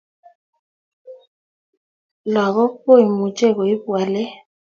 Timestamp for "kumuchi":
2.83-3.47